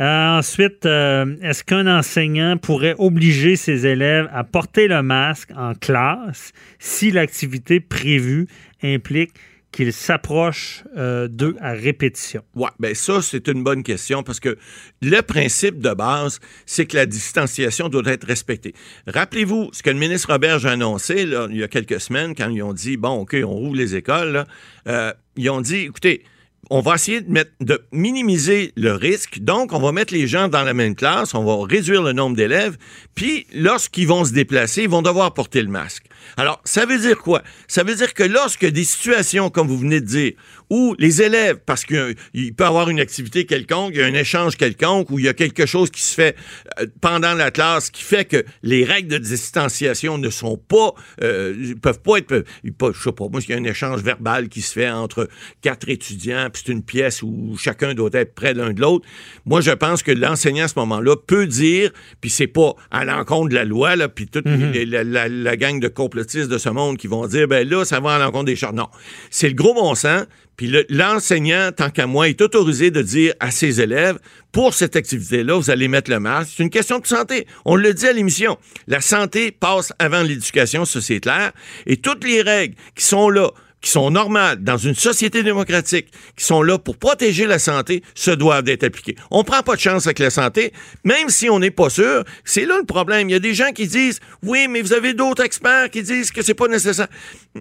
Euh, 0.00 0.38
ensuite, 0.38 0.86
euh, 0.86 1.36
est-ce 1.40 1.62
qu'un 1.62 1.86
enseignant 1.86 2.56
pourrait 2.56 2.96
obliger 2.98 3.54
ses 3.54 3.86
élèves 3.86 4.28
à 4.32 4.42
porter 4.42 4.88
le 4.88 5.02
masque 5.02 5.50
en 5.56 5.74
classe 5.74 6.52
si 6.80 7.12
l'activité 7.12 7.78
prévue 7.78 8.48
implique 8.82 9.32
qu'ils 9.74 9.92
s'approchent 9.92 10.84
euh, 10.96 11.28
d'eux 11.28 11.56
à 11.60 11.72
répétition? 11.72 12.42
Ouais, 12.54 12.70
ben 12.78 12.94
ça, 12.94 13.20
c'est 13.22 13.48
une 13.48 13.62
bonne 13.62 13.82
question 13.82 14.22
parce 14.22 14.40
que 14.40 14.56
le 15.02 15.20
principe 15.20 15.80
de 15.80 15.92
base, 15.92 16.40
c'est 16.66 16.86
que 16.86 16.96
la 16.96 17.06
distanciation 17.06 17.88
doit 17.88 18.02
être 18.06 18.26
respectée. 18.26 18.74
Rappelez-vous 19.06 19.70
ce 19.72 19.82
que 19.82 19.90
le 19.90 19.98
ministre 19.98 20.32
Roberge 20.32 20.64
a 20.66 20.70
annoncé 20.70 21.22
il 21.22 21.56
y 21.56 21.62
a 21.62 21.68
quelques 21.68 22.00
semaines 22.00 22.34
quand 22.34 22.48
ils 22.48 22.62
ont 22.62 22.72
dit, 22.72 22.96
bon, 22.96 23.20
OK, 23.20 23.36
on 23.44 23.52
rouvre 23.52 23.76
les 23.76 23.96
écoles. 23.96 24.44
Euh, 24.86 25.12
ils 25.36 25.50
ont 25.50 25.60
dit, 25.60 25.80
écoutez, 25.80 26.24
on 26.70 26.80
va 26.80 26.94
essayer 26.94 27.20
de, 27.20 27.30
mettre, 27.30 27.52
de 27.60 27.84
minimiser 27.92 28.72
le 28.76 28.92
risque. 28.92 29.40
Donc, 29.40 29.72
on 29.72 29.78
va 29.78 29.92
mettre 29.92 30.14
les 30.14 30.26
gens 30.26 30.48
dans 30.48 30.62
la 30.62 30.74
même 30.74 30.94
classe, 30.94 31.34
on 31.34 31.44
va 31.44 31.66
réduire 31.66 32.02
le 32.02 32.12
nombre 32.12 32.36
d'élèves, 32.36 32.76
puis 33.14 33.46
lorsqu'ils 33.52 34.06
vont 34.06 34.24
se 34.24 34.32
déplacer, 34.32 34.84
ils 34.84 34.88
vont 34.88 35.02
devoir 35.02 35.34
porter 35.34 35.62
le 35.62 35.68
masque. 35.68 36.06
Alors, 36.36 36.60
ça 36.64 36.86
veut 36.86 36.98
dire 36.98 37.18
quoi? 37.18 37.42
Ça 37.68 37.82
veut 37.84 37.94
dire 37.94 38.14
que 38.14 38.22
lorsque 38.22 38.66
des 38.66 38.84
situations, 38.84 39.50
comme 39.50 39.68
vous 39.68 39.78
venez 39.78 40.00
de 40.00 40.06
dire, 40.06 40.32
où 40.70 40.94
les 40.98 41.22
élèves, 41.22 41.58
parce 41.66 41.84
qu'il 41.84 42.16
peut 42.56 42.64
y 42.64 42.66
avoir 42.66 42.88
une 42.90 42.98
activité 43.00 43.44
quelconque, 43.46 43.92
il 43.94 44.00
y 44.00 44.02
a 44.02 44.06
un 44.06 44.14
échange 44.14 44.56
quelconque, 44.56 45.10
ou 45.10 45.18
il 45.18 45.26
y 45.26 45.28
a 45.28 45.34
quelque 45.34 45.66
chose 45.66 45.90
qui 45.90 46.00
se 46.02 46.14
fait 46.14 46.36
euh, 46.80 46.86
pendant 47.00 47.34
la 47.34 47.50
classe 47.50 47.90
qui 47.90 48.02
fait 48.02 48.24
que 48.24 48.44
les 48.62 48.84
règles 48.84 49.08
de 49.08 49.18
distanciation 49.18 50.18
ne 50.18 50.30
sont 50.30 50.56
pas, 50.56 50.94
euh, 51.22 51.74
peuvent 51.82 52.00
pas 52.00 52.16
être, 52.18 52.44
je 52.64 52.70
sais 53.02 53.12
pas, 53.12 53.28
moi, 53.28 53.40
il 53.46 53.50
y 53.50 53.52
a 53.52 53.56
un 53.56 53.64
échange 53.64 54.02
verbal 54.02 54.48
qui 54.48 54.62
se 54.62 54.72
fait 54.72 54.90
entre 54.90 55.28
quatre 55.60 55.88
étudiants, 55.88 56.48
puis 56.52 56.62
c'est 56.64 56.72
une 56.72 56.82
pièce 56.82 57.22
où 57.22 57.56
chacun 57.58 57.94
doit 57.94 58.10
être 58.14 58.34
près 58.34 58.54
l'un 58.54 58.72
de 58.72 58.80
l'autre. 58.80 59.06
Moi, 59.44 59.60
je 59.60 59.70
pense 59.70 60.02
que 60.02 60.10
l'enseignant 60.12 60.64
à 60.64 60.68
ce 60.68 60.78
moment-là 60.78 61.16
peut 61.16 61.46
dire, 61.46 61.90
puis 62.20 62.30
c'est 62.30 62.46
pas 62.46 62.74
à 62.90 63.04
l'encontre 63.04 63.50
de 63.50 63.54
la 63.54 63.64
loi, 63.64 63.96
là, 63.96 64.08
puis 64.08 64.26
toute 64.26 64.46
les- 64.46 64.86
la, 64.86 65.04
la- 65.04 65.28
la 65.28 65.56
gang 65.56 65.78
de 65.78 65.88
de 66.14 66.58
ce 66.58 66.68
monde 66.68 66.96
qui 66.96 67.06
vont 67.06 67.26
dire, 67.26 67.48
ben 67.48 67.68
là, 67.68 67.84
ça 67.84 68.00
va 68.00 68.14
à 68.14 68.18
l'encontre 68.18 68.44
des 68.46 68.56
chartes. 68.56 68.74
Non. 68.74 68.88
C'est 69.30 69.48
le 69.48 69.54
gros 69.54 69.74
bon 69.74 69.94
sens. 69.94 70.24
Puis 70.56 70.68
le- 70.68 70.86
l'enseignant, 70.88 71.70
tant 71.76 71.90
qu'à 71.90 72.06
moi, 72.06 72.28
est 72.28 72.40
autorisé 72.40 72.92
de 72.92 73.02
dire 73.02 73.34
à 73.40 73.50
ses 73.50 73.80
élèves, 73.80 74.18
pour 74.52 74.72
cette 74.72 74.94
activité-là, 74.94 75.56
vous 75.56 75.70
allez 75.70 75.88
mettre 75.88 76.10
le 76.12 76.20
masque. 76.20 76.52
C'est 76.56 76.62
une 76.62 76.70
question 76.70 77.00
de 77.00 77.06
santé. 77.08 77.46
On 77.64 77.74
le 77.74 77.92
dit 77.92 78.06
à 78.06 78.12
l'émission. 78.12 78.56
La 78.86 79.00
santé 79.00 79.50
passe 79.50 79.92
avant 79.98 80.22
l'éducation, 80.22 80.84
ça 80.84 81.00
c'est 81.00 81.18
clair. 81.18 81.50
Et 81.86 81.96
toutes 81.96 82.22
les 82.22 82.40
règles 82.42 82.76
qui 82.94 83.04
sont 83.04 83.28
là, 83.30 83.50
qui 83.84 83.90
sont 83.90 84.10
normales 84.10 84.62
dans 84.64 84.78
une 84.78 84.94
société 84.94 85.42
démocratique, 85.42 86.06
qui 86.38 86.44
sont 86.44 86.62
là 86.62 86.78
pour 86.78 86.96
protéger 86.96 87.44
la 87.46 87.58
santé, 87.58 88.02
se 88.14 88.30
doivent 88.30 88.62
d'être 88.62 88.82
appliquées. 88.82 89.14
On 89.30 89.44
prend 89.44 89.60
pas 89.62 89.74
de 89.76 89.80
chance 89.80 90.06
avec 90.06 90.20
la 90.20 90.30
santé, 90.30 90.72
même 91.04 91.28
si 91.28 91.50
on 91.50 91.58
n'est 91.58 91.70
pas 91.70 91.90
sûr. 91.90 92.24
C'est 92.44 92.64
là 92.64 92.78
le 92.78 92.86
problème. 92.86 93.28
Il 93.28 93.32
y 93.32 93.36
a 93.36 93.40
des 93.40 93.52
gens 93.52 93.72
qui 93.72 93.86
disent, 93.86 94.20
oui, 94.42 94.68
mais 94.70 94.80
vous 94.80 94.94
avez 94.94 95.12
d'autres 95.12 95.44
experts 95.44 95.90
qui 95.90 96.02
disent 96.02 96.30
que 96.30 96.40
c'est 96.40 96.54
pas 96.54 96.66
nécessaire. 96.66 97.08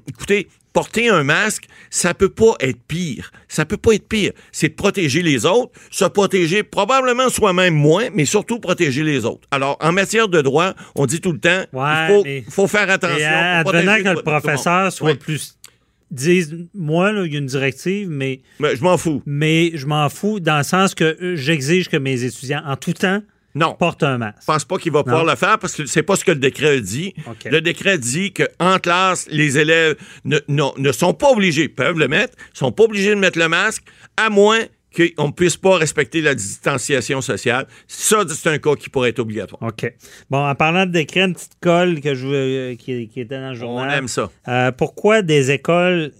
Écoutez, 0.08 0.48
porter 0.72 1.10
un 1.10 1.24
masque, 1.24 1.65
ça 1.89 2.13
peut 2.13 2.30
pas 2.30 2.53
être 2.62 2.80
pire. 2.88 3.32
Ça 3.50 3.65
peut 3.65 3.75
pas 3.75 3.92
être 3.92 4.08
pire. 4.08 4.32
C'est 4.53 4.70
de 4.70 4.75
protéger 4.75 5.24
les 5.24 5.46
autres, 5.46 5.74
se 5.92 6.06
protéger 6.06 6.63
probablement 6.63 7.27
soi-même 7.27 7.74
moins, 7.74 8.08
mais 8.13 8.24
surtout 8.24 8.60
protéger 8.62 9.03
les 9.03 9.25
autres. 9.25 9.46
Alors, 9.51 9.75
en 9.82 9.92
matière 9.92 10.30
de 10.30 10.39
droit, 10.42 10.74
on 10.96 11.06
dit 11.06 11.20
tout 11.20 11.34
le 11.34 11.39
temps, 11.39 11.65
Ouais, 11.74 11.84
il 11.84 12.08
faut, 12.08 12.24
mais- 12.24 12.44
faut 12.50 12.68
faire 12.68 12.89
attention. 12.89 13.18
Et 13.18 13.25
euh, 13.25 13.62
pour 13.63 13.75
advenant 13.75 13.92
protéger 13.92 14.03
que 14.03 14.10
monde. 14.15 14.24
professeur 14.24 14.92
soit 14.94 15.12
Oui. 15.12 15.18
plus. 15.18 15.58
Dise, 16.13 16.55
moi, 16.74 17.12
il 17.25 17.32
y 17.34 17.36
a 17.36 17.39
une 17.39 17.46
directive, 17.46 18.10
mais, 18.10 18.41
Mais 18.60 18.75
je 18.75 18.84
m'en 18.84 18.98
fous. 18.98 19.22
mais 19.25 19.72
je 19.75 19.86
m'en 19.86 20.08
fous 20.10 20.39
dans 20.39 20.58
le 20.58 20.63
sens 20.63 20.96
que 20.96 21.03
euh, 21.22 21.36
j'exige 21.36 21.89
que 21.89 21.98
mes 21.98 22.24
étudiants, 22.24 22.62
en 22.65 22.75
tout 22.75 22.93
temps, 22.93 23.22
Non. 23.55 23.75
portent 23.77 24.03
un 24.03 24.17
masque. 24.17 24.38
Je 24.41 24.46
pense 24.46 24.65
pas 24.65 24.77
qu'il 24.77 24.91
va 24.91 25.03
pouvoir 25.03 25.25
le 25.25 25.36
faire 25.36 25.60
parce 25.60 25.74
que 25.75 25.86
c'est 25.86 26.03
pas 26.03 26.15
ce 26.15 26.24
que 26.25 26.32
le 26.32 26.39
décret 26.39 26.82
dit. 26.82 27.13
Le 27.46 27.62
décret 27.62 27.98
dit 27.98 28.34
qu'en 28.34 28.79
classe, 28.79 29.27
les 29.29 29.58
élèves 29.58 29.96
ne, 30.25 30.39
non- 30.48 30.74
ne 30.77 30.91
sont 30.91 31.13
pas 31.13 31.29
obligés, 31.32 31.67
peuvent 31.70 31.98
le 32.00 32.08
mettre, 32.08 32.36
sont 32.53 32.72
pas 32.72 32.84
obligés 32.84 33.10
de 33.12 33.20
mettre 33.20 33.38
le 33.39 33.48
masque, 33.50 33.84
à 34.17 34.29
moins 34.29 34.60
qu'on 34.95 35.27
ne 35.27 35.31
puisse 35.31 35.57
pas 35.57 35.77
respecter 35.77 36.21
la 36.21 36.35
distanciation 36.35 37.21
sociale. 37.21 37.67
Ça, 37.88 38.23
c'est 38.27 38.50
un 38.50 38.57
cas 38.57 38.75
qui 38.75 38.89
pourrait 38.89 39.09
être 39.09 39.19
obligatoire. 39.19 39.62
OK. 39.63 39.91
Bon, 40.29 40.45
en 40.47 40.55
parlant 40.55 40.85
de 40.85 40.91
décret, 40.91 41.21
une 41.21 41.33
petite 41.33 41.57
colle 41.62 42.00
que 42.01 42.13
je, 42.13 42.27
euh, 42.27 42.75
qui, 42.75 43.07
qui 43.07 43.21
était 43.21 43.39
dans 43.39 43.50
le 43.51 43.57
On 43.57 43.59
journal. 43.59 43.97
aime 43.97 44.07
ça. 44.07 44.29
Euh, 44.47 44.71
pourquoi 44.71 45.21
des 45.21 45.51
écoles 45.51 46.12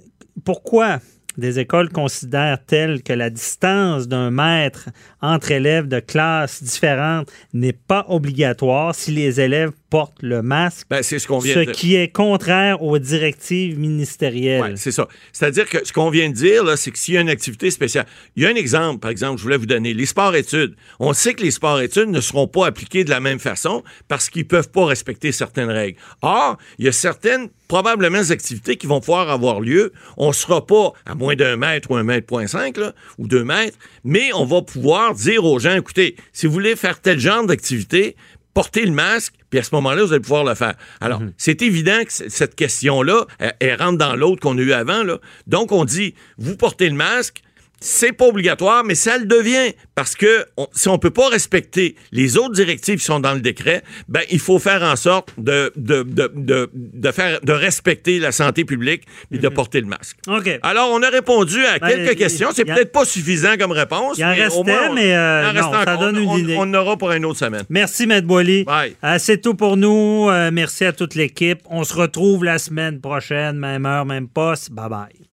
pourquoi 0.44 1.00
des 1.38 1.60
écoles 1.60 1.90
considèrent-elles 1.90 3.02
que 3.02 3.14
la 3.14 3.30
distance 3.30 4.08
d'un 4.08 4.30
mètre 4.30 4.90
entre 5.22 5.52
élèves 5.52 5.88
de 5.88 6.00
classes 6.00 6.62
différentes 6.64 7.32
n'est 7.54 7.74
pas 7.74 8.06
obligatoire 8.10 8.94
si 8.94 9.12
les 9.12 9.42
élèves 9.42 9.72
portent 9.94 10.24
le 10.24 10.42
masque, 10.42 10.88
Ben, 10.90 11.04
c'est 11.04 11.20
ce 11.20 11.28
qu'on 11.28 11.38
vient 11.38 11.54
ce 11.54 11.60
de 11.60 11.66
dire. 11.66 11.76
qui 11.76 11.94
est 11.94 12.08
contraire 12.08 12.82
aux 12.82 12.98
directives 12.98 13.78
ministérielles? 13.78 14.62
Ouais, 14.64 14.74
c'est 14.76 14.92
ça. 14.92 15.08
C'est-à-dire 15.32 15.70
que 15.70 15.86
ce 15.86 15.94
qu'on 15.94 16.10
vient 16.10 16.30
de 16.30 16.34
dire, 16.34 16.64
là, 16.64 16.78
c'est 16.78 16.90
que 16.90 16.98
s'il 16.98 17.14
y 17.14 17.18
a 17.18 17.22
une 17.22 17.30
activité 17.30 17.70
spéciale, 17.70 18.08
il 18.36 18.42
y 18.42 18.48
a 18.48 18.50
un 18.50 18.56
exemple, 18.56 19.02
par 19.02 19.12
exemple, 19.12 19.38
je 19.38 19.44
voulais 19.44 19.58
vous 19.58 19.68
donner, 19.68 19.94
les 19.94 20.08
sports-études. 20.08 20.76
On 21.00 21.14
sait 21.14 21.36
que 21.36 21.44
les 21.44 21.52
sports-études 21.52 22.10
ne 22.10 22.22
seront 22.22 22.48
pas 22.48 22.66
appliqués 22.66 23.04
de 23.04 23.12
la 23.12 23.20
même 23.20 23.38
façon 23.38 23.84
parce 24.08 24.32
qu'ils 24.32 24.48
peuvent 24.48 24.72
pas 24.72 24.86
respecter 24.86 25.32
certaines 25.32 25.70
règles. 25.70 26.00
Or, 26.24 26.58
il 26.80 26.86
y 26.86 26.88
a 26.88 26.92
certaines, 26.92 27.50
probablement, 27.68 28.32
activités 28.32 28.78
qui 28.78 28.88
vont 28.88 29.00
pouvoir 29.00 29.30
avoir 29.30 29.62
lieu. 29.62 29.94
On 30.18 30.34
sera 30.34 30.66
pas 30.66 30.94
à 31.06 31.14
moins 31.14 31.36
d'un 31.36 31.56
mètre 31.56 31.92
ou 31.92 31.96
un 31.98 32.04
mètre 32.04 32.26
point 32.26 32.48
cinq, 32.48 32.78
là, 32.78 32.96
ou 33.20 33.28
deux 33.28 33.44
mètres, 33.44 33.78
mais 34.04 34.34
on 34.34 34.46
va 34.46 34.64
pouvoir 34.64 35.14
dire 35.14 35.46
aux 35.46 35.60
gens, 35.60 35.76
écoutez, 35.76 36.16
si 36.32 36.48
vous 36.48 36.54
voulez 36.54 36.76
faire 36.76 37.00
tel 37.00 37.20
genre 37.20 37.46
d'activité, 37.46 38.16
portez 38.54 38.86
le 38.86 38.92
masque, 38.92 39.34
puis 39.50 39.60
à 39.60 39.64
ce 39.64 39.74
moment-là, 39.76 40.04
vous 40.04 40.14
allez 40.14 40.22
pouvoir 40.22 40.44
le 40.44 40.56
faire. 40.56 40.76
Alors, 41.02 41.22
c'est 41.38 41.62
évident 41.62 42.04
que 42.06 42.12
cette 42.12 42.56
question-là, 42.56 43.26
elle, 43.40 43.54
elle 43.60 43.82
rentre 43.82 43.98
dans 43.98 44.16
l'autre 44.16 44.42
qu'on 44.42 44.58
a 44.58 44.62
eu 44.62 44.74
avant. 44.74 45.04
Là. 45.04 45.20
Donc, 45.48 45.72
on 45.72 45.86
dit, 45.86 46.16
vous 46.38 46.56
portez 46.56 46.90
le 46.90 46.96
masque, 46.96 47.42
c'est 47.86 48.14
pas 48.14 48.26
obligatoire, 48.28 48.84
mais 48.86 48.96
ça 48.96 49.18
le 49.18 49.26
devient 49.26 49.74
parce 49.94 50.16
que 50.16 50.46
on- 50.58 50.68
si 50.74 50.88
on 50.88 50.98
peut 50.98 51.12
pas 51.12 51.28
respecter 51.28 51.96
les 52.14 52.38
autres 52.38 52.54
directives 52.54 53.00
qui 53.00 53.06
sont 53.06 53.20
dans 53.20 53.34
le 53.34 53.42
décret, 53.42 53.84
ben 54.08 54.22
il 54.32 54.40
faut 54.40 54.58
faire 54.58 54.82
en 54.84 54.96
sorte 54.96 55.30
de, 55.38 55.72
de, 55.76 56.04
de, 56.04 56.32
de, 56.34 56.70
de 56.74 57.12
faire 57.12 57.42
de 57.42 57.52
respecter 57.52 58.20
la 58.20 58.32
santé 58.32 58.64
publique 58.64 59.04
et 59.32 59.38
de 59.38 59.50
porter 59.50 59.82
le 59.82 59.88
masque. 59.88 60.18
OK. 60.28 60.50
Alors, 60.64 60.90
on 60.92 61.02
a 61.04 61.10
répondu 61.10 61.64
à 61.66 61.80
Ben, 61.80 61.90
quelques 61.90 62.18
questions. 62.18 62.50
C'est 62.54 62.66
peut-être 62.66 62.92
pas 62.92 63.06
suffisant 63.06 63.56
comme 63.60 63.72
réponse. 63.72 64.18
Il 64.18 64.24
en 64.26 64.30
mais 64.30 64.40
au 64.40 64.44
restait, 64.44 64.64
moins, 64.64 64.90
on- 64.90 64.94
mais, 64.94 65.14
euh, 65.16 65.52
en 65.52 65.84
ça 65.84 65.98
donne 65.98 66.18
une 66.18 66.30
on, 66.30 66.38
idée. 66.38 66.56
On 66.58 66.62
en 66.62 66.74
aura 66.74 66.98
pour 66.98 67.12
une 67.12 67.26
autre 67.26 67.40
semaine. 67.40 67.64
Merci, 67.70 68.08
Maître 68.08 68.28
Boily. 68.28 68.66
Euh, 69.04 69.16
c'est 69.20 69.42
tout 69.42 69.56
pour 69.56 69.76
nous. 69.78 70.30
Euh, 70.30 70.52
merci 70.54 70.86
à 70.86 70.94
toute 70.94 71.16
l'équipe. 71.16 71.60
On 71.70 71.84
se 71.84 71.94
retrouve 71.94 72.44
la 72.46 72.58
semaine 72.60 73.02
prochaine, 73.02 73.58
même 73.58 73.86
heure, 73.86 74.06
même 74.06 74.28
poste. 74.28 74.72
Bye 74.72 74.90
bye. 74.90 75.28